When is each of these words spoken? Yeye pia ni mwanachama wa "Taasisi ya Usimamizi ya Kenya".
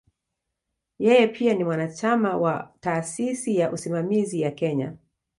Yeye 0.99 1.27
pia 1.27 1.53
ni 1.53 1.63
mwanachama 1.63 2.37
wa 2.37 2.73
"Taasisi 2.79 3.55
ya 3.57 3.71
Usimamizi 3.71 4.41
ya 4.41 4.51
Kenya". 4.51 4.93